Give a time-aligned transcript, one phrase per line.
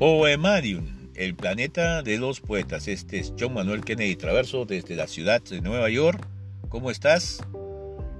[0.00, 2.88] Poemarium, el planeta de los poetas.
[2.88, 6.26] Este es John Manuel Kennedy Traverso desde la ciudad de Nueva York.
[6.70, 7.46] ¿Cómo estás?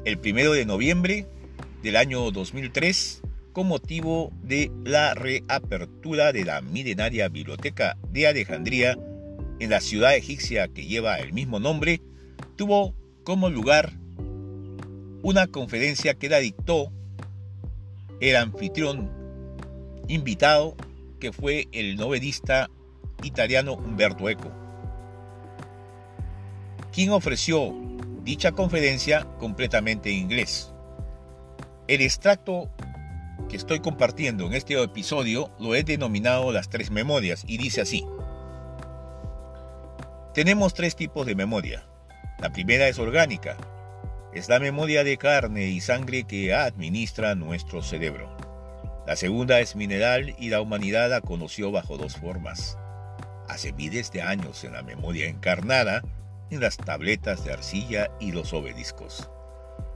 [0.04, 1.26] El primero de noviembre
[1.82, 3.22] del año 2003,
[3.54, 8.98] con motivo de la reapertura de la milenaria biblioteca de Alejandría
[9.58, 12.02] en la ciudad egipcia que lleva el mismo nombre,
[12.56, 12.94] tuvo
[13.24, 13.94] como lugar
[15.22, 16.92] una conferencia que la dictó
[18.20, 19.10] el anfitrión
[20.08, 20.76] invitado
[21.20, 22.68] que fue el novelista
[23.22, 24.50] italiano Umberto Eco,
[26.92, 27.72] quien ofreció
[28.24, 30.72] dicha conferencia completamente en inglés.
[31.86, 32.70] El extracto
[33.48, 38.04] que estoy compartiendo en este episodio lo he denominado las tres memorias y dice así.
[40.34, 41.84] Tenemos tres tipos de memoria.
[42.38, 43.56] La primera es orgánica.
[44.32, 48.39] Es la memoria de carne y sangre que administra nuestro cerebro.
[49.06, 52.76] La segunda es mineral y la humanidad la conoció bajo dos formas.
[53.48, 56.02] Hace miles de años en la memoria encarnada,
[56.50, 59.28] en las tabletas de arcilla y los obeliscos.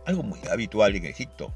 [0.06, 1.55] Algo muy habitual en Egipto,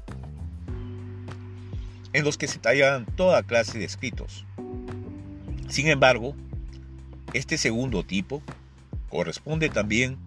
[2.13, 4.45] en los que se tallan toda clase de escritos.
[5.67, 6.35] Sin embargo,
[7.33, 8.41] este segundo tipo
[9.09, 10.17] corresponde también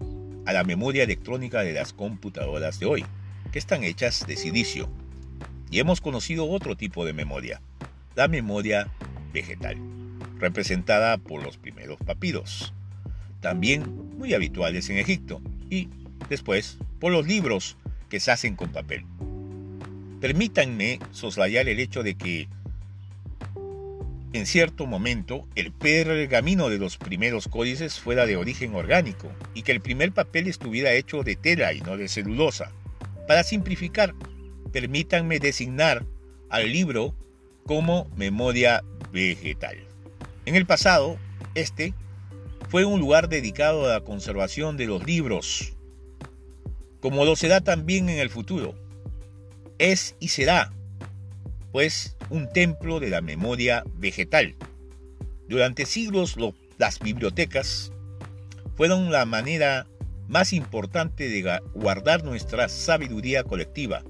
[0.45, 3.05] a la memoria electrónica de las computadoras de hoy,
[3.53, 4.89] que están hechas de silicio
[5.73, 7.63] y hemos conocido otro tipo de memoria,
[8.15, 8.89] la memoria
[9.33, 9.79] vegetal,
[10.39, 12.75] representada por los primeros papiros,
[13.41, 15.89] también muy habituales en Egipto, y
[16.29, 17.79] después por los libros
[18.11, 19.07] que se hacen con papel.
[20.21, 22.49] Permítanme soslayar el hecho de que
[24.35, 29.73] en cierto momento el pergamino de los primeros códices fuera de origen orgánico y que
[29.73, 32.73] el primer papel estuviera hecho de tela y no de celulosa.
[33.27, 34.15] Para simplificar,
[34.73, 36.05] permítanme designar
[36.49, 37.15] al libro
[37.67, 39.77] como memoria vegetal.
[40.47, 41.19] En el pasado,
[41.55, 41.95] este
[42.69, 45.75] fue un lugar dedicado a la conservación de los libros,
[47.01, 48.75] como lo será también en el futuro.
[49.79, 50.73] Es y será,
[51.71, 54.57] pues, un templo de la memoria vegetal.
[55.49, 56.37] Durante siglos
[56.79, 57.93] las bibliotecas
[58.77, 59.87] fueron la manera
[60.29, 64.03] más importante de guardar nuestra sabiduría colectiva,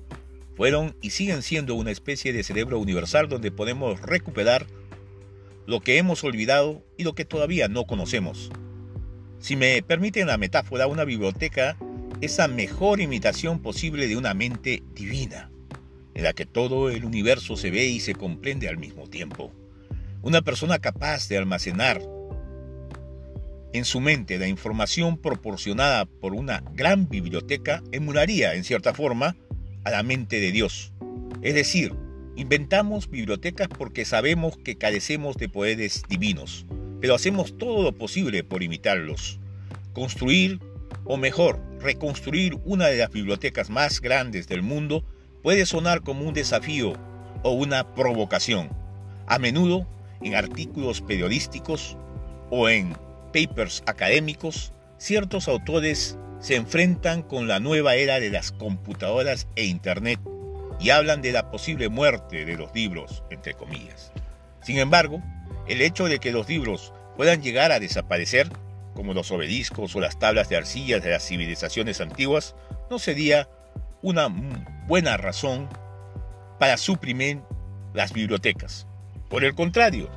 [0.57, 4.67] fueron y siguen siendo una especie de cerebro universal donde podemos recuperar
[5.67, 8.51] lo que hemos olvidado y lo que todavía no conocemos.
[9.39, 11.77] Si me permiten la metáfora, una biblioteca
[12.21, 15.51] es la mejor imitación posible de una mente divina,
[16.15, 19.53] en la que todo el universo se ve y se comprende al mismo tiempo.
[20.23, 22.01] Una persona capaz de almacenar
[23.73, 29.35] en su mente la información proporcionada por una gran biblioteca emularía, en cierta forma,
[29.85, 30.93] a la mente de Dios.
[31.43, 31.95] Es decir,
[32.37, 36.67] inventamos bibliotecas porque sabemos que carecemos de poderes divinos,
[37.01, 39.41] pero hacemos todo lo posible por imitarlos.
[39.93, 40.61] Construir,
[41.05, 45.05] o mejor, reconstruir una de las bibliotecas más grandes del mundo
[45.43, 46.93] puede sonar como un desafío
[47.43, 48.71] o una provocación.
[49.27, 49.89] A menudo,
[50.23, 51.97] en artículos periodísticos
[52.51, 52.95] o en
[53.33, 60.19] papers académicos, ciertos autores se enfrentan con la nueva era de las computadoras e Internet
[60.81, 64.11] y hablan de la posible muerte de los libros, entre comillas.
[64.61, 65.23] Sin embargo,
[65.69, 68.51] el hecho de que los libros puedan llegar a desaparecer,
[68.95, 72.57] como los obeliscos o las tablas de arcilla de las civilizaciones antiguas,
[72.91, 73.49] no sería
[74.03, 74.29] una
[74.89, 75.69] buena razón
[76.59, 77.41] para suprimir
[77.95, 78.89] las bibliotecas.
[79.31, 80.11] Por el contrario,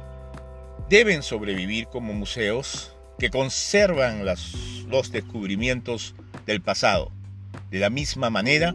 [0.90, 4.26] deben sobrevivir como museos que conservan
[4.88, 6.16] los descubrimientos
[6.46, 7.12] del pasado,
[7.72, 8.74] de la misma manera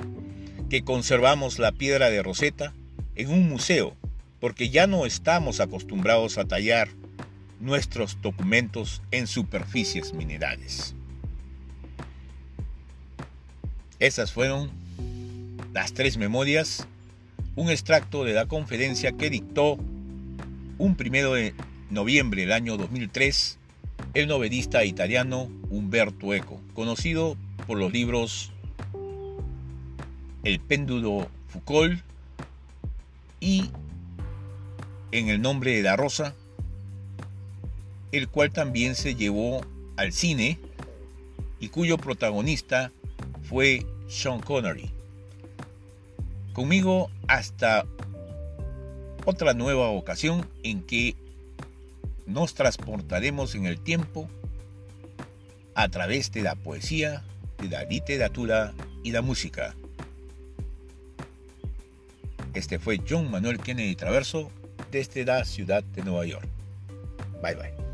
[0.68, 2.72] que conservamos la piedra de Rosetta
[3.16, 3.96] en un museo,
[4.40, 6.88] porque ya no estamos acostumbrados a tallar
[7.60, 10.94] nuestros documentos en superficies minerales.
[13.98, 14.70] Esas fueron
[15.74, 16.86] las tres memorias,
[17.54, 19.76] un extracto de la conferencia que dictó
[20.78, 21.54] un primero de
[21.90, 23.58] noviembre del año 2003
[24.14, 27.36] el novelista italiano Umberto Eco, conocido
[27.66, 28.52] por los libros
[30.42, 32.00] El péndulo Foucault
[33.38, 33.70] y
[35.12, 36.34] En el nombre de la rosa,
[38.12, 39.60] el cual también se llevó
[39.96, 40.58] al cine
[41.60, 42.92] y cuyo protagonista
[43.42, 44.90] fue Sean Connery.
[46.52, 47.86] Conmigo hasta
[49.24, 51.14] otra nueva ocasión en que
[52.30, 54.28] nos transportaremos en el tiempo
[55.74, 57.24] a través de la poesía,
[57.58, 58.72] de la literatura
[59.02, 59.74] y la música.
[62.54, 64.50] Este fue John Manuel Kennedy Traverso
[64.90, 66.48] desde la ciudad de Nueva York.
[67.42, 67.89] Bye bye.